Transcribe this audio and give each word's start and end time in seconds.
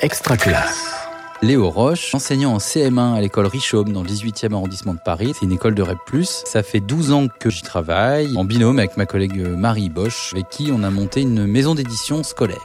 Extra 0.00 0.36
classe. 0.36 0.94
Léo 1.42 1.70
Roche, 1.70 2.14
enseignant 2.14 2.54
en 2.54 2.58
CM1 2.58 3.14
à 3.14 3.20
l'école 3.20 3.46
Richaume 3.46 3.92
dans 3.92 4.04
le 4.04 4.08
18e 4.08 4.54
arrondissement 4.54 4.94
de 4.94 5.00
Paris. 5.04 5.32
C'est 5.34 5.44
une 5.44 5.50
école 5.50 5.74
de 5.74 5.82
REP+. 5.82 6.24
Ça 6.24 6.62
fait 6.62 6.78
12 6.78 7.10
ans 7.10 7.26
que 7.26 7.50
j'y 7.50 7.62
travaille 7.62 8.36
en 8.36 8.44
binôme 8.44 8.78
avec 8.78 8.96
ma 8.96 9.06
collègue 9.06 9.36
Marie 9.36 9.88
Bosch, 9.88 10.30
avec 10.34 10.50
qui 10.50 10.70
on 10.72 10.84
a 10.84 10.90
monté 10.90 11.22
une 11.22 11.48
maison 11.48 11.74
d'édition 11.74 12.22
scolaire. 12.22 12.64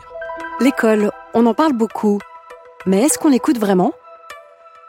L'école, 0.62 1.09
on 1.34 1.48
en 1.48 1.55
parle 1.55 1.73
beaucoup. 1.73 2.20
Mais 2.86 3.02
est-ce 3.02 3.18
qu'on 3.18 3.30
l'écoute 3.30 3.58
vraiment? 3.58 3.94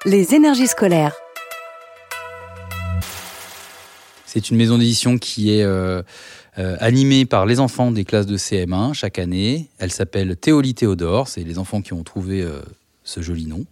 Les 0.05 0.35
énergies 0.35 0.67
scolaires. 0.67 1.15
C'est 4.27 4.51
une 4.51 4.59
maison 4.59 4.77
d'édition 4.77 5.17
qui 5.17 5.57
est 5.59 5.63
euh, 5.63 6.03
euh, 6.59 6.77
animée 6.81 7.25
par 7.25 7.47
les 7.47 7.61
enfants 7.61 7.91
des 7.91 8.05
classes 8.05 8.27
de 8.27 8.37
CM1 8.37 8.95
chaque 8.95 9.19
année. 9.19 9.69
Elle 9.79 9.91
s'appelle 9.91 10.37
Théolie 10.37 10.75
Théodore. 10.75 11.29
C'est 11.29 11.43
les 11.43 11.59
enfants 11.59 11.83
qui 11.83 11.93
ont 11.93 12.03
trouvé 12.03 12.43
euh, 12.43 12.61
ce 13.05 13.21
joli 13.21 13.47
nom. 13.47 13.65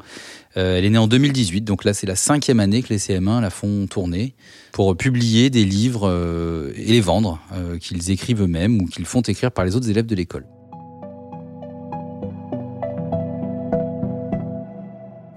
elle 0.55 0.85
est 0.85 0.91
née 0.91 0.99
en 0.99 1.09
2018, 1.09 1.63
donc 1.63 1.85
là 1.85 1.95
c'est 1.95 2.07
la 2.07 2.17
cinquième 2.17 2.61
année 2.61 2.83
que 2.83 2.91
les 2.91 2.99
CM1 2.99 3.41
la 3.41 3.49
font 3.49 3.87
tourner 3.87 4.35
pour 4.73 4.95
publier 4.95 5.49
des 5.49 5.65
livres 5.65 6.73
et 6.77 6.93
les 6.93 7.01
vendre, 7.01 7.41
qu'ils 7.81 8.11
écrivent 8.11 8.43
eux-mêmes 8.43 8.83
ou 8.83 8.87
qu'ils 8.87 9.07
font 9.07 9.23
écrire 9.23 9.51
par 9.51 9.65
les 9.65 9.75
autres 9.75 9.89
élèves 9.89 10.05
de 10.05 10.15
l'école. 10.15 10.45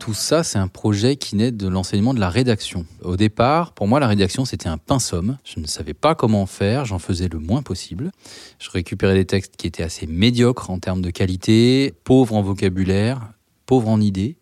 Tout 0.06 0.14
ça, 0.14 0.44
c'est 0.44 0.60
un 0.60 0.68
projet 0.68 1.16
qui 1.16 1.36
naît 1.36 1.52
de 1.52 1.68
l'enseignement 1.68 2.14
de 2.14 2.20
la 2.20 2.30
rédaction. 2.30 2.86
Au 3.02 3.16
départ, 3.18 3.72
pour 3.72 3.88
moi, 3.88 4.00
la 4.00 4.06
rédaction, 4.06 4.46
c'était 4.46 4.70
un 4.70 4.78
pinceau. 4.78 5.24
Je 5.44 5.60
ne 5.60 5.66
savais 5.66 5.96
pas 5.96 6.14
comment 6.14 6.46
faire, 6.46 6.86
j'en 6.86 7.00
faisais 7.00 7.28
le 7.28 7.40
moins 7.40 7.64
possible. 7.64 8.12
Je 8.60 8.70
récupérais 8.70 9.16
des 9.16 9.26
textes 9.26 9.56
qui 9.58 9.66
étaient 9.66 9.82
assez 9.82 10.06
médiocres 10.06 10.70
en 10.70 10.78
termes 10.78 11.02
de 11.02 11.10
qualité, 11.10 11.92
pauvres 12.04 12.36
en 12.36 12.44
vocabulaire, 12.44 13.32
pauvres 13.66 13.90
en 13.90 14.00
idées. 14.00 14.38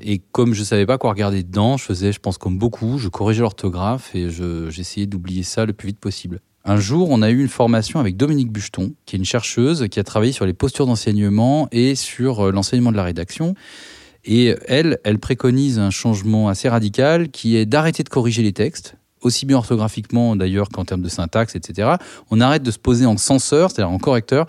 Et 0.00 0.18
comme 0.30 0.54
je 0.54 0.60
ne 0.60 0.64
savais 0.64 0.86
pas 0.86 0.96
quoi 0.96 1.10
regarder 1.10 1.42
dedans, 1.42 1.76
je 1.76 1.82
faisais, 1.82 2.12
je 2.12 2.20
pense, 2.20 2.38
comme 2.38 2.56
beaucoup, 2.56 2.98
je 2.98 3.08
corrigeais 3.08 3.40
l'orthographe 3.40 4.14
et 4.14 4.30
j'essayais 4.30 5.06
d'oublier 5.06 5.42
ça 5.42 5.66
le 5.66 5.72
plus 5.72 5.88
vite 5.88 5.98
possible. 5.98 6.40
Un 6.64 6.76
jour, 6.76 7.08
on 7.10 7.20
a 7.22 7.30
eu 7.30 7.40
une 7.40 7.48
formation 7.48 7.98
avec 7.98 8.16
Dominique 8.16 8.52
Bucheton, 8.52 8.92
qui 9.06 9.16
est 9.16 9.18
une 9.18 9.24
chercheuse 9.24 9.88
qui 9.90 9.98
a 9.98 10.04
travaillé 10.04 10.30
sur 10.30 10.46
les 10.46 10.52
postures 10.52 10.86
d'enseignement 10.86 11.66
et 11.72 11.96
sur 11.96 12.46
euh, 12.46 12.52
l'enseignement 12.52 12.92
de 12.92 12.96
la 12.96 13.02
rédaction. 13.02 13.56
Et 14.30 14.54
elle, 14.66 14.98
elle 15.04 15.18
préconise 15.18 15.78
un 15.78 15.88
changement 15.88 16.50
assez 16.50 16.68
radical 16.68 17.30
qui 17.30 17.56
est 17.56 17.64
d'arrêter 17.64 18.02
de 18.02 18.10
corriger 18.10 18.42
les 18.42 18.52
textes, 18.52 18.94
aussi 19.22 19.46
bien 19.46 19.56
orthographiquement 19.56 20.36
d'ailleurs 20.36 20.68
qu'en 20.68 20.84
termes 20.84 21.00
de 21.00 21.08
syntaxe, 21.08 21.56
etc. 21.56 21.92
On 22.30 22.42
arrête 22.42 22.62
de 22.62 22.70
se 22.70 22.78
poser 22.78 23.06
en 23.06 23.16
censeur, 23.16 23.70
c'est-à-dire 23.70 23.90
en 23.90 23.98
correcteur, 23.98 24.44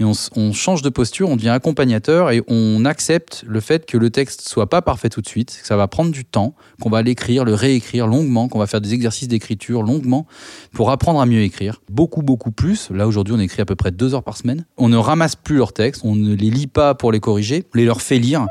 mais 0.00 0.06
on, 0.34 0.52
change 0.52 0.82
de 0.82 0.88
posture, 0.88 1.28
on 1.28 1.36
devient 1.36 1.50
accompagnateur 1.50 2.32
et 2.32 2.42
on 2.48 2.84
accepte 2.84 3.44
le 3.46 3.60
fait 3.60 3.86
que 3.86 3.96
le 3.96 4.10
texte 4.10 4.48
soit 4.48 4.68
pas 4.68 4.82
parfait 4.82 5.10
tout 5.10 5.20
de 5.20 5.28
suite, 5.28 5.60
que 5.62 5.66
ça 5.66 5.76
va 5.76 5.86
prendre 5.86 6.10
du 6.10 6.24
temps, 6.24 6.56
qu'on 6.80 6.90
va 6.90 7.02
l'écrire, 7.02 7.44
le 7.44 7.54
réécrire 7.54 8.08
longuement, 8.08 8.48
qu'on 8.48 8.58
va 8.58 8.66
faire 8.66 8.80
des 8.80 8.94
exercices 8.94 9.28
d'écriture 9.28 9.84
longuement 9.84 10.26
pour 10.72 10.90
apprendre 10.90 11.20
à 11.20 11.26
mieux 11.26 11.42
écrire. 11.42 11.82
Beaucoup, 11.88 12.22
beaucoup 12.22 12.50
plus. 12.50 12.90
Là 12.90 13.06
aujourd'hui, 13.06 13.32
on 13.36 13.40
écrit 13.40 13.62
à 13.62 13.64
peu 13.64 13.76
près 13.76 13.92
deux 13.92 14.12
heures 14.12 14.24
par 14.24 14.36
semaine. 14.36 14.64
On 14.76 14.88
ne 14.88 14.96
ramasse 14.96 15.36
plus 15.36 15.58
leurs 15.58 15.72
textes, 15.72 16.02
on 16.04 16.16
ne 16.16 16.34
les 16.34 16.50
lit 16.50 16.66
pas 16.66 16.96
pour 16.96 17.12
les 17.12 17.20
corriger, 17.20 17.64
on 17.72 17.78
les 17.78 17.84
leur 17.84 18.02
fait 18.02 18.18
lire. 18.18 18.48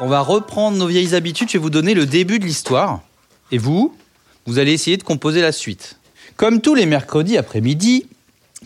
On 0.00 0.08
va 0.08 0.20
reprendre 0.20 0.76
nos 0.76 0.88
vieilles 0.88 1.14
habitudes. 1.14 1.48
Je 1.48 1.54
vais 1.54 1.62
vous 1.62 1.70
donner 1.70 1.94
le 1.94 2.04
début 2.04 2.40
de 2.40 2.44
l'histoire. 2.44 3.02
Et 3.52 3.58
vous, 3.58 3.96
vous 4.44 4.58
allez 4.58 4.72
essayer 4.72 4.96
de 4.96 5.04
composer 5.04 5.40
la 5.40 5.52
suite. 5.52 5.98
Comme 6.36 6.60
tous 6.60 6.74
les 6.74 6.86
mercredis 6.86 7.36
après-midi, 7.36 8.08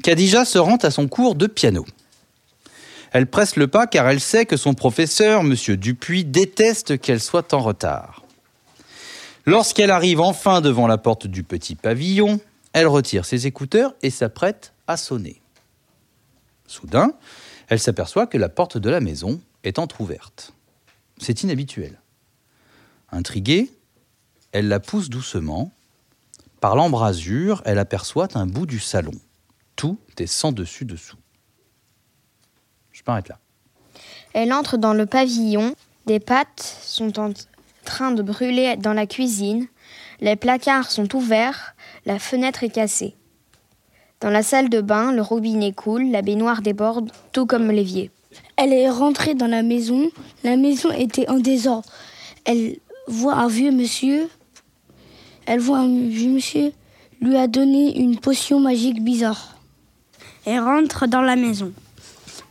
Khadija 0.03 0.47
se 0.47 0.59
rend 0.59 0.77
à 0.77 0.91
son 0.91 1.07
cours 1.07 1.35
de 1.35 1.47
piano. 1.47 1.85
Elle 3.13 3.27
presse 3.27 3.57
le 3.57 3.69
pas 3.69 3.87
car 3.87 4.09
elle 4.09 4.21
sait 4.21 4.47
que 4.47 4.57
son 4.57 4.73
professeur, 4.73 5.43
M. 5.43 5.55
Dupuis, 5.77 6.25
déteste 6.25 6.99
qu'elle 6.99 7.21
soit 7.21 7.53
en 7.53 7.61
retard. 7.61 8.23
Lorsqu'elle 9.45 9.91
arrive 9.91 10.21
enfin 10.21 10.61
devant 10.61 10.87
la 10.87 10.99
porte 10.99 11.27
du 11.27 11.43
petit 11.43 11.75
pavillon, 11.75 12.41
elle 12.73 12.87
retire 12.87 13.25
ses 13.25 13.47
écouteurs 13.47 13.95
et 14.03 14.11
s'apprête 14.11 14.73
à 14.87 14.97
sonner. 14.97 15.41
Soudain, 16.67 17.13
elle 17.69 17.81
s'aperçoit 17.81 18.27
que 18.27 18.39
la 18.39 18.49
porte 18.49 18.79
de 18.79 18.91
la 18.91 19.01
maison 19.01 19.41
est 19.65 19.79
entr'ouverte. 19.79 20.53
C'est 21.21 21.43
inhabituel. 21.43 22.01
Intriguée, 23.11 23.71
elle 24.53 24.69
la 24.69 24.81
pousse 24.81 25.09
doucement. 25.09 25.73
Par 26.61 26.77
l'embrasure, 26.77 27.63
elle 27.65 27.79
aperçoit 27.79 28.29
un 28.35 28.47
bout 28.47 28.67
du 28.67 28.81
salon. 28.81 29.13
Tout 29.77 29.99
est 30.19 30.27
sans 30.27 30.53
dessus 30.53 30.85
dessous. 30.85 31.17
Je 32.93 33.03
m'arrête 33.07 33.29
là. 33.29 33.39
Elle 34.33 34.53
entre 34.53 34.77
dans 34.77 34.95
le 34.95 35.07
pavillon. 35.07 35.75
Des 36.07 36.21
pâtes 36.21 36.79
sont 36.83 37.19
en 37.19 37.33
train 37.85 38.11
de 38.11 38.23
brûler 38.23 38.77
dans 38.77 38.93
la 38.93 39.07
cuisine. 39.07 39.67
Les 40.21 40.37
placards 40.37 40.91
sont 40.91 41.15
ouverts. 41.15 41.75
La 42.07 42.19
fenêtre 42.19 42.65
est 42.65 42.71
cassée. 42.71 43.15
Dans 44.21 44.31
la 44.31 44.43
salle 44.43 44.69
de 44.69 44.81
bain, 44.81 45.13
le 45.13 45.23
robinet 45.23 45.73
coule, 45.73 46.11
la 46.11 46.23
baignoire 46.23 46.61
déborde, 46.61 47.13
tout 47.33 47.47
comme 47.47 47.71
l'évier. 47.71 48.11
Elle 48.57 48.73
est 48.73 48.91
rentrée 48.91 49.35
dans 49.35 49.47
la 49.47 49.63
maison. 49.63 50.11
La 50.45 50.57
maison 50.57 50.91
était 50.91 51.29
en 51.29 51.39
désordre. 51.39 51.89
Elle 52.45 52.79
voit 53.07 53.35
un 53.35 53.49
vieux 53.49 53.71
monsieur. 53.71 54.29
Elle 55.47 55.61
voit 55.61 55.79
un 55.79 56.09
vieux 56.09 56.31
monsieur 56.31 56.73
lui 57.21 57.37
a 57.37 57.47
donné 57.47 57.99
une 57.99 58.19
potion 58.19 58.61
magique 58.61 59.03
bizarre. 59.03 59.57
Elle 60.45 60.61
rentre 60.61 61.07
dans 61.07 61.23
la 61.23 61.37
maison. 61.37 61.73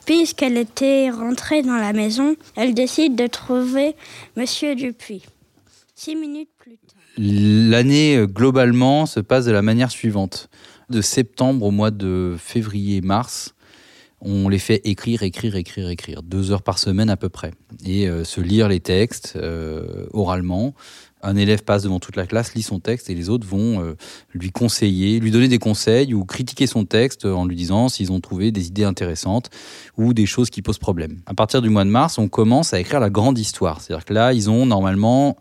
Puisqu'elle 0.05 0.57
était 0.57 1.09
rentrée 1.09 1.63
dans 1.63 1.75
la 1.75 1.93
maison, 1.93 2.35
elle 2.55 2.73
décide 2.73 3.15
de 3.15 3.27
trouver 3.27 3.95
Monsieur 4.37 4.75
Dupuis. 4.75 5.23
Six 5.95 6.15
minutes 6.15 6.49
plus 6.57 6.77
tard. 6.77 6.97
L'année, 7.17 8.15
euh, 8.15 8.27
globalement, 8.27 9.05
se 9.05 9.19
passe 9.19 9.45
de 9.45 9.51
la 9.51 9.61
manière 9.61 9.91
suivante. 9.91 10.49
De 10.89 11.01
septembre 11.01 11.65
au 11.65 11.71
mois 11.71 11.91
de 11.91 12.35
février-mars, 12.39 13.55
on 14.21 14.49
les 14.49 14.59
fait 14.59 14.81
écrire, 14.83 15.23
écrire, 15.23 15.55
écrire, 15.55 15.89
écrire, 15.89 16.23
deux 16.23 16.51
heures 16.51 16.63
par 16.63 16.79
semaine 16.79 17.09
à 17.09 17.17
peu 17.17 17.29
près, 17.29 17.51
et 17.85 18.07
euh, 18.07 18.23
se 18.23 18.41
lire 18.41 18.67
les 18.67 18.79
textes 18.79 19.33
euh, 19.35 20.07
oralement. 20.11 20.73
Un 21.23 21.35
élève 21.35 21.63
passe 21.63 21.83
devant 21.83 21.99
toute 21.99 22.15
la 22.15 22.25
classe, 22.25 22.53
lit 22.53 22.61
son 22.61 22.79
texte, 22.79 23.09
et 23.09 23.15
les 23.15 23.29
autres 23.29 23.45
vont 23.45 23.81
euh, 23.81 23.95
lui 24.33 24.51
conseiller, 24.51 25.19
lui 25.19 25.29
donner 25.29 25.47
des 25.47 25.59
conseils 25.59 26.13
ou 26.13 26.25
critiquer 26.25 26.67
son 26.67 26.85
texte 26.85 27.25
en 27.25 27.45
lui 27.45 27.55
disant 27.55 27.89
s'ils 27.89 28.11
ont 28.11 28.19
trouvé 28.19 28.51
des 28.51 28.67
idées 28.67 28.83
intéressantes 28.83 29.49
ou 29.97 30.13
des 30.13 30.25
choses 30.25 30.49
qui 30.49 30.61
posent 30.61 30.77
problème. 30.77 31.19
À 31.25 31.33
partir 31.33 31.61
du 31.61 31.69
mois 31.69 31.85
de 31.85 31.89
mars, 31.89 32.17
on 32.17 32.27
commence 32.27 32.73
à 32.73 32.79
écrire 32.79 32.99
la 32.99 33.09
grande 33.09 33.37
histoire. 33.37 33.81
C'est-à-dire 33.81 34.05
que 34.05 34.13
là, 34.13 34.33
ils 34.33 34.49
ont 34.49 34.65
normalement 34.65 35.37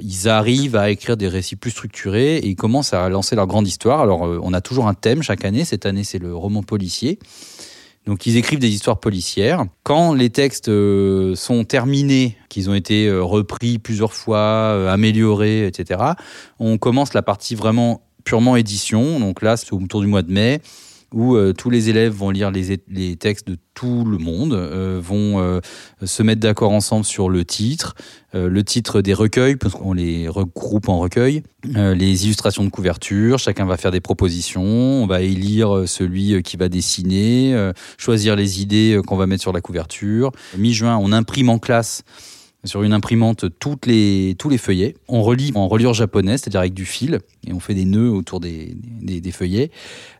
ils 0.00 0.28
arrivent 0.28 0.76
à 0.76 0.90
écrire 0.90 1.16
des 1.16 1.26
récits 1.26 1.56
plus 1.56 1.72
structurés 1.72 2.36
et 2.36 2.46
ils 2.46 2.54
commencent 2.54 2.94
à 2.94 3.08
lancer 3.08 3.34
leur 3.34 3.48
grande 3.48 3.66
histoire. 3.66 4.00
Alors, 4.00 4.20
on 4.20 4.52
a 4.52 4.60
toujours 4.60 4.86
un 4.86 4.94
thème 4.94 5.24
chaque 5.24 5.44
année. 5.44 5.64
Cette 5.64 5.86
année, 5.86 6.04
c'est 6.04 6.20
le 6.20 6.36
roman 6.36 6.62
policier. 6.62 7.18
Donc 8.06 8.26
ils 8.26 8.36
écrivent 8.36 8.58
des 8.58 8.70
histoires 8.70 8.98
policières. 8.98 9.64
Quand 9.84 10.12
les 10.12 10.30
textes 10.30 10.68
euh, 10.68 11.34
sont 11.36 11.64
terminés, 11.64 12.36
qu'ils 12.48 12.68
ont 12.68 12.74
été 12.74 13.06
euh, 13.06 13.22
repris 13.22 13.78
plusieurs 13.78 14.12
fois, 14.12 14.38
euh, 14.38 14.88
améliorés, 14.92 15.66
etc., 15.66 16.00
on 16.58 16.78
commence 16.78 17.14
la 17.14 17.22
partie 17.22 17.54
vraiment 17.54 18.02
purement 18.24 18.56
édition. 18.56 19.20
Donc 19.20 19.40
là, 19.42 19.56
c'est 19.56 19.72
autour 19.72 20.00
du 20.00 20.08
mois 20.08 20.22
de 20.22 20.32
mai 20.32 20.60
où 21.12 21.36
euh, 21.36 21.52
tous 21.52 21.70
les 21.70 21.88
élèves 21.88 22.12
vont 22.12 22.30
lire 22.30 22.50
les, 22.50 23.16
textes 23.16 23.46
de 23.46 23.56
tout 23.74 24.04
le 24.04 24.18
monde, 24.18 24.52
euh, 24.52 25.00
vont 25.02 25.40
euh, 25.40 25.60
se 26.04 26.22
mettre 26.22 26.40
d'accord 26.40 26.72
ensemble 26.72 27.04
sur 27.04 27.28
le 27.28 27.44
titre, 27.44 27.94
le 28.34 28.64
titre 28.64 29.02
des 29.02 29.12
recueils, 29.12 29.56
parce 29.56 29.74
qu'on 29.74 29.92
les 29.92 30.26
regroupe 30.26 30.88
en 30.88 30.98
recueils, 30.98 31.42
les 31.64 32.24
illustrations 32.24 32.64
de 32.64 32.70
couverture, 32.70 33.38
chacun 33.38 33.66
va 33.66 33.76
faire 33.76 33.90
des 33.90 34.00
propositions, 34.00 34.62
on 34.62 35.06
va 35.06 35.20
élire 35.20 35.82
celui 35.86 36.42
qui 36.42 36.56
va 36.56 36.70
dessiner, 36.70 37.72
choisir 37.98 38.34
les 38.34 38.62
idées 38.62 38.98
qu'on 39.06 39.16
va 39.16 39.26
mettre 39.26 39.42
sur 39.42 39.52
la 39.52 39.60
couverture. 39.60 40.32
Mi-juin, 40.56 40.96
on 40.96 41.12
imprime 41.12 41.50
en 41.50 41.58
classe 41.58 42.04
sur 42.64 42.82
une 42.82 42.92
imprimante 42.92 43.46
toutes 43.58 43.86
les, 43.86 44.36
tous 44.38 44.48
les 44.48 44.58
feuillets. 44.58 44.94
On 45.08 45.22
relie 45.22 45.52
en 45.54 45.66
reliure 45.68 45.94
japonaise, 45.94 46.40
c'est-à-dire 46.40 46.60
avec 46.60 46.74
du 46.74 46.84
fil, 46.84 47.20
et 47.46 47.52
on 47.52 47.60
fait 47.60 47.74
des 47.74 47.84
nœuds 47.84 48.10
autour 48.10 48.40
des, 48.40 48.76
des, 48.76 49.32
feuillets. 49.32 49.70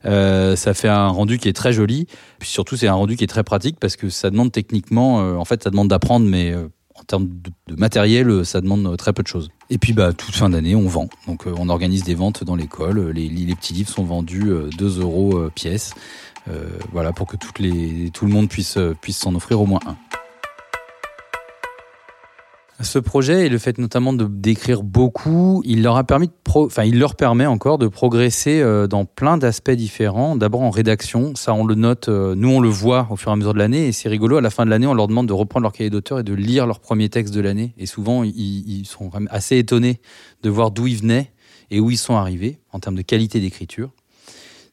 Euh, 0.04 0.56
ça 0.56 0.74
fait 0.74 0.88
un 0.88 1.08
rendu 1.08 1.38
qui 1.38 1.48
est 1.48 1.52
très 1.52 1.72
joli. 1.72 2.06
Puis 2.38 2.48
surtout, 2.48 2.76
c'est 2.76 2.88
un 2.88 2.94
rendu 2.94 3.16
qui 3.16 3.24
est 3.24 3.28
très 3.28 3.44
pratique 3.44 3.76
parce 3.78 3.96
que 3.96 4.08
ça 4.08 4.30
demande 4.30 4.50
techniquement, 4.50 5.20
euh, 5.20 5.34
en 5.36 5.44
fait, 5.44 5.62
ça 5.62 5.70
demande 5.70 5.88
d'apprendre, 5.88 6.26
mais 6.26 6.50
euh, 6.50 6.66
en 6.96 7.04
termes 7.04 7.28
de, 7.28 7.76
matériel, 7.76 8.44
ça 8.44 8.60
demande 8.60 8.96
très 8.96 9.12
peu 9.12 9.22
de 9.22 9.28
choses. 9.28 9.50
Et 9.70 9.78
puis, 9.78 9.92
bah, 9.92 10.12
toute 10.12 10.34
fin 10.34 10.50
d'année, 10.50 10.74
on 10.74 10.88
vend. 10.88 11.08
Donc, 11.28 11.46
on 11.46 11.68
organise 11.68 12.02
des 12.02 12.14
ventes 12.14 12.42
dans 12.42 12.56
l'école. 12.56 13.10
Les, 13.10 13.28
les, 13.28 13.54
petits 13.54 13.72
livres 13.72 13.90
sont 13.90 14.04
vendus 14.04 14.52
2 14.76 15.00
euros 15.00 15.48
pièce. 15.54 15.94
voilà, 16.92 17.12
pour 17.12 17.26
que 17.28 17.36
toutes 17.36 17.60
les, 17.60 18.10
tout 18.12 18.26
le 18.26 18.32
monde 18.32 18.48
puisse, 18.48 18.78
puisse 19.00 19.16
s'en 19.16 19.34
offrir 19.34 19.60
au 19.60 19.66
moins 19.66 19.80
un. 19.86 19.96
Ce 22.82 22.98
projet 22.98 23.46
et 23.46 23.48
le 23.48 23.58
fait 23.58 23.78
notamment 23.78 24.12
de 24.12 24.24
d'écrire 24.24 24.82
beaucoup, 24.82 25.62
il 25.64 25.82
leur 25.82 25.96
a 25.96 26.04
permis 26.04 26.30
enfin, 26.54 26.84
il 26.84 26.98
leur 26.98 27.14
permet 27.14 27.46
encore 27.46 27.78
de 27.78 27.86
progresser 27.86 28.60
euh, 28.60 28.88
dans 28.88 29.04
plein 29.04 29.38
d'aspects 29.38 29.70
différents. 29.70 30.34
D'abord 30.36 30.62
en 30.62 30.70
rédaction, 30.70 31.34
ça 31.36 31.54
on 31.54 31.64
le 31.64 31.76
note, 31.76 32.08
euh, 32.08 32.34
nous 32.34 32.48
on 32.48 32.60
le 32.60 32.68
voit 32.68 33.06
au 33.10 33.16
fur 33.16 33.30
et 33.30 33.34
à 33.34 33.36
mesure 33.36 33.54
de 33.54 33.58
l'année 33.58 33.86
et 33.86 33.92
c'est 33.92 34.08
rigolo. 34.08 34.36
À 34.36 34.40
la 34.40 34.50
fin 34.50 34.64
de 34.64 34.70
l'année, 34.70 34.88
on 34.88 34.94
leur 34.94 35.06
demande 35.06 35.28
de 35.28 35.32
reprendre 35.32 35.62
leur 35.62 35.72
cahier 35.72 35.90
d'auteur 35.90 36.18
et 36.18 36.22
de 36.24 36.34
lire 36.34 36.66
leur 36.66 36.80
premier 36.80 37.08
texte 37.08 37.32
de 37.32 37.40
l'année. 37.40 37.72
Et 37.78 37.86
souvent, 37.86 38.24
ils, 38.24 38.32
ils 38.36 38.86
sont 38.86 39.10
assez 39.30 39.58
étonnés 39.58 40.00
de 40.42 40.50
voir 40.50 40.72
d'où 40.72 40.88
ils 40.88 40.96
venaient 40.96 41.30
et 41.70 41.78
où 41.78 41.90
ils 41.90 41.98
sont 41.98 42.16
arrivés 42.16 42.58
en 42.72 42.80
termes 42.80 42.96
de 42.96 43.02
qualité 43.02 43.38
d'écriture. 43.38 43.90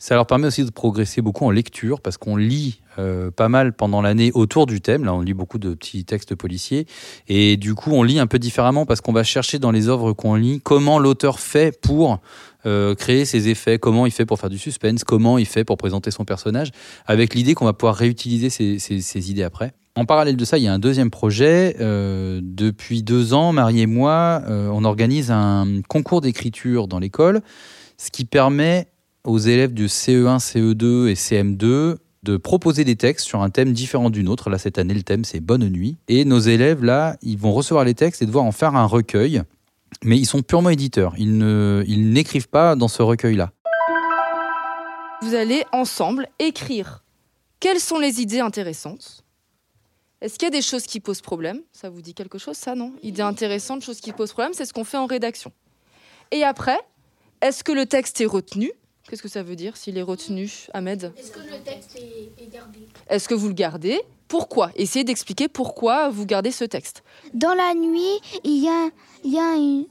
Ça 0.02 0.16
leur 0.16 0.26
permet 0.26 0.48
aussi 0.48 0.64
de 0.64 0.70
progresser 0.70 1.22
beaucoup 1.22 1.44
en 1.44 1.52
lecture 1.52 2.00
parce 2.00 2.18
qu'on 2.18 2.38
lit 2.38 2.80
euh, 2.98 3.32
pas 3.32 3.50
mal 3.50 3.74
pendant 3.74 4.02
l'année 4.02 4.32
autour 4.34 4.66
du 4.66 4.80
thème. 4.80 5.04
Là, 5.04 5.14
on 5.14 5.20
lit 5.20 5.34
beaucoup 5.34 5.58
de 5.58 5.74
petits 5.74 6.06
textes 6.06 6.36
policiers. 6.36 6.88
Et 7.28 7.58
du 7.58 7.76
coup, 7.76 7.92
on 7.92 8.02
lit 8.04 8.18
un 8.18 8.26
peu 8.26 8.40
différemment 8.40 8.86
parce 8.86 9.02
qu'on 9.02 9.12
va 9.12 9.24
chercher 9.24 9.60
dans 9.60 9.72
les 9.72 9.90
œuvres 9.90 10.14
qu'on 10.14 10.36
lit 10.36 10.62
comment 10.64 11.00
l'auteur 11.00 11.42
fait 11.42 11.78
pour 11.82 12.22
euh, 12.66 12.96
créer 12.96 13.26
ses 13.26 13.50
effets, 13.50 13.78
comment 13.78 14.06
il 14.06 14.14
fait 14.14 14.26
pour 14.26 14.40
faire 14.40 14.50
du 14.50 14.58
suspense, 14.58 15.04
comment 15.04 15.38
il 15.38 15.46
fait 15.46 15.66
pour 15.66 15.76
présenter 15.76 16.12
son 16.12 16.24
personnage, 16.24 16.72
avec 17.06 17.36
l'idée 17.36 17.54
qu'on 17.54 17.66
va 17.66 17.74
pouvoir 17.74 17.96
réutiliser 17.96 18.50
ces, 18.50 19.30
idées 19.30 19.44
après. 19.44 19.74
En 19.96 20.06
parallèle 20.06 20.38
de 20.38 20.46
ça, 20.46 20.58
il 20.58 20.64
y 20.64 20.68
a 20.70 20.74
un 20.74 20.80
deuxième 20.80 21.10
projet. 21.10 21.76
Euh, 21.82 22.40
depuis 22.42 23.04
deux 23.04 23.34
ans, 23.34 23.52
Marie 23.52 23.82
et 23.82 23.86
moi, 23.86 24.44
on 24.48 24.86
organise 24.86 25.30
un 25.30 25.82
concours 25.90 26.22
d'écriture 26.22 26.88
dans 26.88 27.00
l'école, 27.00 27.42
ce 27.98 28.12
qui 28.12 28.24
permet 28.24 28.88
aux 29.30 29.38
élèves 29.38 29.74
du 29.74 29.86
CE1, 29.86 30.40
CE2 30.40 31.08
et 31.08 31.14
CM2 31.14 31.98
de 32.24 32.38
proposer 32.38 32.84
des 32.84 32.96
textes 32.96 33.28
sur 33.28 33.42
un 33.42 33.50
thème 33.50 33.74
différent 33.74 34.10
d'une 34.10 34.28
autre. 34.28 34.50
Là, 34.50 34.58
cette 34.58 34.78
année, 34.78 34.94
le 34.94 35.04
thème, 35.04 35.24
c'est 35.24 35.40
Bonne 35.40 35.70
nuit. 35.70 35.98
Et 36.08 36.26
nos 36.26 36.40
élèves, 36.40 36.84
là, 36.84 37.16
ils 37.22 37.38
vont 37.38 37.54
recevoir 37.54 37.86
les 37.86 37.94
textes 37.94 38.22
et 38.22 38.26
devoir 38.26 38.44
en 38.44 38.52
faire 38.52 38.76
un 38.76 38.86
recueil. 38.86 39.44
Mais 40.04 40.18
ils 40.18 40.26
sont 40.26 40.42
purement 40.42 40.72
éditeurs. 40.72 41.14
Ils, 41.18 41.38
n'écrivent 42.12 42.50
pas 42.50 42.76
dans 42.76 42.88
ce 42.88 43.02
recueil-là. 43.04 43.52
Vous 45.22 45.36
allez 45.36 45.64
ensemble 45.72 46.28
écrire. 46.40 47.04
Quelles 47.60 47.80
sont 47.80 48.00
les 48.00 48.22
idées 48.22 48.40
intéressantes? 48.40 49.24
Est-ce 50.22 50.40
qu'il 50.40 50.48
y 50.48 50.52
a 50.52 50.52
des 50.52 50.62
choses 50.62 50.84
qui 50.84 51.00
posent 51.00 51.22
problème? 51.22 51.62
Ça 51.72 51.90
vous 51.90 52.02
dit 52.02 52.14
quelque 52.14 52.38
chose, 52.38 52.58
ça, 52.58 52.76
non? 52.76 52.94
Idées 53.04 53.22
intéressantes, 53.22 53.84
choses 53.84 54.02
qui 54.02 54.12
posent 54.12 54.34
problème, 54.34 54.54
c'est 54.54 54.66
ce 54.66 54.74
qu'on 54.74 54.84
fait 54.84 54.98
en 54.98 55.06
rédaction. 55.06 55.52
Et 56.32 56.44
après, 56.44 56.80
est-ce 57.42 57.64
que 57.64 57.72
le 57.72 57.86
texte 57.86 58.20
est 58.22 58.26
retenu? 58.26 58.72
Qu'est-ce 59.10 59.24
que 59.24 59.28
ça 59.28 59.42
veut 59.42 59.56
dire 59.56 59.76
s'il 59.76 59.98
est 59.98 60.04
retenu, 60.04 60.68
Ahmed? 60.72 61.12
Est-ce 61.18 61.32
que 61.32 61.40
le 61.40 61.60
texte 61.66 61.96
est, 61.96 62.54
gardé? 62.54 62.80
Est-ce 63.10 63.28
que 63.28 63.34
vous 63.34 63.48
le 63.48 63.56
gardez? 63.56 64.00
Pourquoi? 64.28 64.70
Essayez 64.76 65.04
d'expliquer 65.04 65.48
pourquoi 65.48 66.10
vous 66.10 66.28
gardez 66.28 66.52
ce 66.52 66.64
texte. 66.64 67.04
Dans 67.34 67.56
la 67.56 67.74
nuit, 67.74 68.20
il 68.44 68.64
y 68.64 68.68
a, 68.68 68.90
il 69.24 69.34
y 69.34 69.40
a 69.40 69.56
une... 69.56 69.86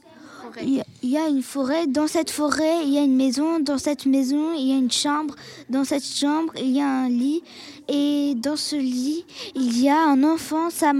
Il 0.63 0.83
y 1.03 1.17
a 1.17 1.27
une 1.27 1.43
forêt. 1.43 1.85
Dans 1.85 2.07
cette 2.07 2.31
forêt, 2.31 2.83
il 2.83 2.93
y 2.93 2.97
a 2.97 3.03
une 3.03 3.15
maison. 3.15 3.59
Dans 3.59 3.77
cette 3.77 4.05
maison, 4.07 4.53
il 4.53 4.69
y 4.69 4.71
a 4.71 4.77
une 4.77 4.91
chambre. 4.91 5.35
Dans 5.69 5.83
cette 5.83 6.03
chambre, 6.03 6.53
il 6.57 6.71
y 6.71 6.81
a 6.81 6.87
un 6.87 7.09
lit. 7.09 7.43
Et 7.87 8.33
dans 8.35 8.55
ce 8.55 8.75
lit, 8.75 9.25
il 9.53 9.79
y 9.79 9.89
a 9.89 9.99
un 9.99 10.23
enfant. 10.23 10.71
Sa, 10.71 10.91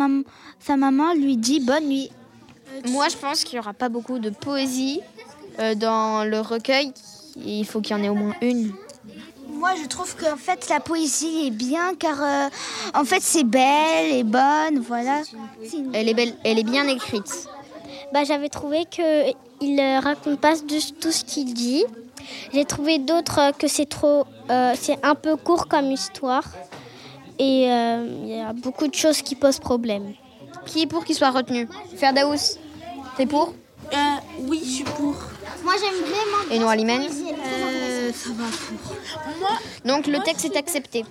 sa 0.60 0.78
maman 0.78 1.14
lui 1.14 1.36
dit 1.36 1.62
bonne 1.62 1.88
nuit. 1.88 2.12
Moi, 2.90 3.08
je 3.10 3.18
pense 3.18 3.44
qu'il 3.44 3.56
n'y 3.56 3.60
aura 3.62 3.74
pas 3.74 3.90
beaucoup 3.90 4.20
de 4.20 4.30
poésie 4.30 5.00
euh, 5.60 5.74
dans 5.74 6.26
le 6.26 6.42
recueil 6.42 6.94
il 7.46 7.66
faut 7.66 7.82
qu'il 7.82 7.96
y 7.96 8.00
en 8.00 8.04
ait 8.04 8.10
au 8.10 8.16
moins 8.16 8.36
une. 8.42 8.74
Moi, 9.60 9.72
je 9.82 9.88
trouve 9.88 10.16
qu'en 10.16 10.38
fait, 10.38 10.70
la 10.70 10.80
poésie 10.80 11.48
est 11.48 11.52
bien 11.52 11.94
car 11.96 12.22
euh, 12.22 12.48
en 12.94 13.04
fait, 13.04 13.22
c'est 13.22 13.44
belle 13.44 14.14
et 14.14 14.24
bonne, 14.24 14.80
voilà. 14.80 15.22
Elle 15.92 16.08
est 16.08 16.14
belle, 16.14 16.34
elle 16.46 16.60
est 16.60 16.64
bien 16.64 16.88
écrite. 16.88 17.50
Bah, 18.14 18.24
j'avais 18.24 18.48
trouvé 18.48 18.86
que 18.86 19.32
il 19.60 19.78
euh, 19.78 20.00
raconte 20.00 20.40
pas 20.40 20.54
tout 20.56 21.12
ce 21.12 21.26
qu'il 21.26 21.54
dit. 21.54 21.84
J'ai 22.54 22.64
trouvé 22.64 23.00
d'autres 23.00 23.52
que 23.58 23.68
c'est 23.68 23.88
trop, 23.88 24.26
euh, 24.50 24.74
c'est 24.80 24.98
un 25.04 25.16
peu 25.16 25.36
court 25.36 25.68
comme 25.68 25.92
histoire 25.92 26.46
et 27.38 27.64
il 27.64 28.28
y 28.28 28.40
a 28.40 28.54
beaucoup 28.54 28.88
de 28.88 28.96
choses 28.96 29.22
qui 29.22 29.36
posent 29.36 29.60
problème. 29.60 30.14
Qui 30.66 30.84
est 30.84 30.88
pour 30.88 31.04
qu'il 31.04 31.16
soit 31.16 31.32
retenu? 31.32 31.68
Ferdaous, 31.96 32.58
t'es 33.18 33.26
pour? 33.26 33.54
Oui, 34.40 34.62
je 34.64 34.70
suis 34.70 34.84
pour. 34.84 35.16
Moi, 35.64 35.74
j'aime 35.80 36.02
vraiment. 36.02 36.52
Et 36.52 36.60
Noalimène 36.60 37.02
euh, 37.02 38.12
Ça 38.14 38.30
va 38.30 38.46
pour. 38.46 38.98
Donc, 39.86 40.08
le 40.08 40.24
texte 40.24 40.46
est 40.46 40.58
accepté. 40.58 41.04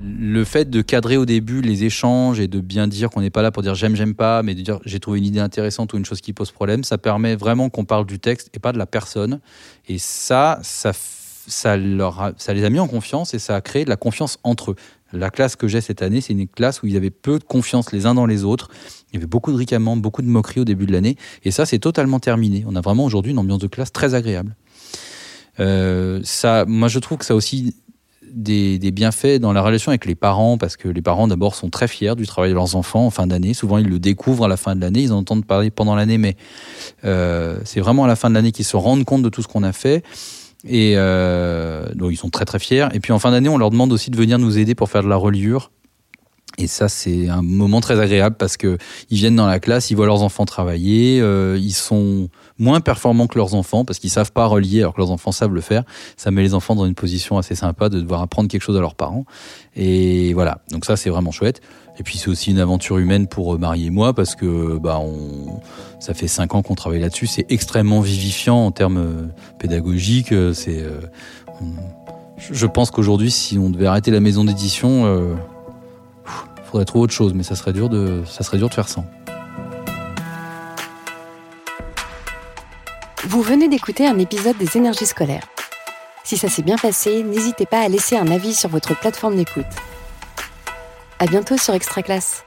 Le 0.00 0.44
fait 0.44 0.68
de 0.68 0.82
cadrer 0.82 1.16
au 1.16 1.26
début 1.26 1.60
les 1.62 1.84
échanges 1.84 2.40
et 2.40 2.48
de 2.48 2.60
bien 2.60 2.88
dire 2.88 3.10
qu'on 3.10 3.20
n'est 3.20 3.30
pas 3.30 3.42
là 3.42 3.52
pour 3.52 3.62
dire 3.62 3.76
j'aime, 3.76 3.94
j'aime 3.94 4.14
pas, 4.14 4.42
mais 4.42 4.56
de 4.56 4.60
dire 4.60 4.80
j'ai 4.84 4.98
trouvé 4.98 5.18
une 5.18 5.24
idée 5.24 5.38
intéressante 5.38 5.92
ou 5.92 5.96
une 5.96 6.04
chose 6.04 6.20
qui 6.20 6.32
pose 6.32 6.50
problème, 6.50 6.82
ça 6.82 6.98
permet 6.98 7.36
vraiment 7.36 7.68
qu'on 7.70 7.84
parle 7.84 8.04
du 8.04 8.18
texte 8.18 8.50
et 8.52 8.58
pas 8.58 8.72
de 8.72 8.78
la 8.78 8.86
personne. 8.86 9.38
Et 9.86 9.98
ça, 9.98 10.58
ça, 10.62 10.90
ça, 10.92 11.76
leur 11.76 12.32
ça 12.36 12.52
les 12.52 12.64
a 12.64 12.70
mis 12.70 12.80
en 12.80 12.88
confiance 12.88 13.32
et 13.34 13.38
ça 13.38 13.54
a 13.54 13.60
créé 13.60 13.84
de 13.84 13.90
la 13.90 13.96
confiance 13.96 14.40
entre 14.42 14.72
eux. 14.72 14.76
La 15.12 15.30
classe 15.30 15.56
que 15.56 15.68
j'ai 15.68 15.80
cette 15.80 16.02
année, 16.02 16.20
c'est 16.20 16.32
une 16.32 16.48
classe 16.48 16.82
où 16.82 16.86
il 16.86 16.92
y 16.92 16.96
avait 16.96 17.10
peu 17.10 17.38
de 17.38 17.44
confiance 17.44 17.92
les 17.92 18.06
uns 18.06 18.14
dans 18.14 18.26
les 18.26 18.44
autres. 18.44 18.70
Il 19.10 19.14
y 19.14 19.16
avait 19.18 19.26
beaucoup 19.26 19.52
de 19.52 19.56
ricanements, 19.56 19.96
beaucoup 19.96 20.22
de 20.22 20.26
moqueries 20.26 20.60
au 20.60 20.64
début 20.64 20.86
de 20.86 20.92
l'année. 20.92 21.16
Et 21.44 21.50
ça, 21.50 21.66
c'est 21.66 21.78
totalement 21.78 22.18
terminé. 22.18 22.64
On 22.66 22.76
a 22.76 22.80
vraiment 22.80 23.04
aujourd'hui 23.04 23.32
une 23.32 23.38
ambiance 23.38 23.58
de 23.58 23.66
classe 23.66 23.92
très 23.92 24.14
agréable. 24.14 24.56
Euh, 25.60 26.20
ça, 26.24 26.64
moi, 26.66 26.88
je 26.88 26.98
trouve 26.98 27.18
que 27.18 27.24
ça 27.24 27.34
a 27.34 27.36
aussi 27.36 27.74
des, 28.32 28.78
bienfaits 28.90 29.38
dans 29.38 29.52
la 29.52 29.62
relation 29.62 29.90
avec 29.90 30.06
les 30.06 30.14
parents, 30.14 30.56
parce 30.56 30.76
que 30.76 30.88
les 30.88 31.02
parents, 31.02 31.28
d'abord, 31.28 31.54
sont 31.54 31.68
très 31.68 31.88
fiers 31.88 32.14
du 32.16 32.26
travail 32.26 32.50
de 32.50 32.54
leurs 32.54 32.76
enfants 32.76 33.06
en 33.06 33.10
fin 33.10 33.26
d'année. 33.26 33.54
Souvent, 33.54 33.78
ils 33.78 33.88
le 33.88 33.98
découvrent 33.98 34.46
à 34.46 34.48
la 34.48 34.56
fin 34.56 34.74
de 34.74 34.80
l'année. 34.80 35.02
Ils 35.02 35.12
en 35.12 35.18
entendent 35.18 35.44
parler 35.44 35.70
pendant 35.70 35.94
l'année, 35.94 36.18
mais 36.18 36.36
euh, 37.04 37.58
c'est 37.64 37.80
vraiment 37.80 38.04
à 38.04 38.08
la 38.08 38.16
fin 38.16 38.30
de 38.30 38.34
l'année 38.34 38.52
qu'ils 38.52 38.64
se 38.64 38.76
rendent 38.76 39.04
compte 39.04 39.22
de 39.22 39.28
tout 39.28 39.42
ce 39.42 39.48
qu'on 39.48 39.62
a 39.62 39.72
fait. 39.72 40.02
Et 40.66 40.94
euh, 40.96 41.86
donc, 41.94 42.12
ils 42.12 42.16
sont 42.16 42.30
très, 42.30 42.44
très 42.44 42.58
fiers. 42.58 42.88
Et 42.92 43.00
puis, 43.00 43.12
en 43.12 43.18
fin 43.18 43.30
d'année, 43.30 43.48
on 43.48 43.58
leur 43.58 43.70
demande 43.70 43.92
aussi 43.92 44.10
de 44.10 44.16
venir 44.16 44.38
nous 44.38 44.58
aider 44.58 44.74
pour 44.74 44.90
faire 44.90 45.02
de 45.02 45.08
la 45.08 45.16
reliure 45.16 45.70
et 46.58 46.66
ça, 46.66 46.88
c'est 46.88 47.28
un 47.28 47.40
moment 47.40 47.80
très 47.80 47.98
agréable 47.98 48.36
parce 48.38 48.58
que 48.58 48.76
ils 49.10 49.16
viennent 49.16 49.36
dans 49.36 49.46
la 49.46 49.58
classe, 49.58 49.90
ils 49.90 49.94
voient 49.94 50.06
leurs 50.06 50.22
enfants 50.22 50.44
travailler, 50.44 51.18
euh, 51.20 51.58
ils 51.58 51.72
sont 51.72 52.28
moins 52.58 52.80
performants 52.80 53.26
que 53.26 53.38
leurs 53.38 53.54
enfants 53.54 53.86
parce 53.86 53.98
qu'ils 53.98 54.10
savent 54.10 54.32
pas 54.32 54.44
relier 54.46 54.80
alors 54.80 54.92
que 54.92 55.00
leurs 55.00 55.10
enfants 55.10 55.32
savent 55.32 55.54
le 55.54 55.62
faire. 55.62 55.82
Ça 56.18 56.30
met 56.30 56.42
les 56.42 56.52
enfants 56.52 56.74
dans 56.74 56.84
une 56.84 56.94
position 56.94 57.38
assez 57.38 57.54
sympa 57.54 57.88
de 57.88 58.00
devoir 58.00 58.20
apprendre 58.20 58.50
quelque 58.50 58.62
chose 58.62 58.76
à 58.76 58.80
leurs 58.80 58.94
parents. 58.94 59.24
Et 59.76 60.34
voilà. 60.34 60.58
Donc 60.70 60.84
ça, 60.84 60.96
c'est 60.96 61.08
vraiment 61.08 61.30
chouette. 61.30 61.62
Et 61.98 62.02
puis 62.02 62.18
c'est 62.18 62.28
aussi 62.28 62.50
une 62.50 62.58
aventure 62.58 62.98
humaine 62.98 63.28
pour 63.28 63.54
euh, 63.54 63.58
Marie 63.58 63.86
et 63.86 63.90
moi 63.90 64.12
parce 64.12 64.34
que 64.34 64.78
bah 64.78 64.98
on, 65.00 65.60
ça 66.00 66.12
fait 66.12 66.28
cinq 66.28 66.54
ans 66.54 66.62
qu'on 66.62 66.74
travaille 66.74 67.00
là-dessus. 67.00 67.26
C'est 67.26 67.46
extrêmement 67.50 68.00
vivifiant 68.00 68.66
en 68.66 68.72
termes 68.72 68.98
euh, 68.98 69.26
pédagogiques. 69.58 70.34
C'est, 70.52 70.84
je 72.38 72.66
pense 72.66 72.90
qu'aujourd'hui, 72.90 73.30
si 73.30 73.58
on 73.58 73.70
devait 73.70 73.86
arrêter 73.86 74.10
la 74.10 74.20
maison 74.20 74.44
d'édition 74.44 75.36
faudrait 76.72 76.86
trouver 76.86 77.04
autre 77.04 77.12
chose, 77.12 77.34
mais 77.34 77.42
ça 77.42 77.54
serait 77.54 77.74
dur 77.74 77.90
de, 77.90 78.22
ça 78.26 78.42
serait 78.42 78.56
dur 78.56 78.70
de 78.70 78.74
faire 78.74 78.88
sans. 78.88 79.04
Vous 83.24 83.42
venez 83.42 83.68
d'écouter 83.68 84.06
un 84.06 84.18
épisode 84.18 84.56
des 84.56 84.76
énergies 84.76 85.06
scolaires. 85.06 85.46
Si 86.24 86.38
ça 86.38 86.48
s'est 86.48 86.62
bien 86.62 86.76
passé, 86.76 87.22
n'hésitez 87.22 87.66
pas 87.66 87.80
à 87.80 87.88
laisser 87.88 88.16
un 88.16 88.28
avis 88.28 88.54
sur 88.54 88.70
votre 88.70 88.98
plateforme 88.98 89.36
d'écoute. 89.36 89.66
À 91.18 91.26
bientôt 91.26 91.58
sur 91.58 91.74
Extra 91.74 92.02
Classe. 92.02 92.42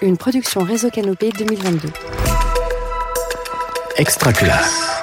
Une 0.00 0.16
production 0.16 0.62
Réseau 0.62 0.88
Canopé 0.88 1.30
2022. 1.36 1.90
Extra 3.96 4.32
Classe. 4.32 4.99